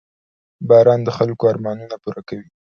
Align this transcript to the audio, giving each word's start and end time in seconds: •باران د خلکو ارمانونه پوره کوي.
•باران 0.69 0.99
د 1.03 1.09
خلکو 1.17 1.43
ارمانونه 1.51 1.95
پوره 2.03 2.21
کوي. 2.27 2.47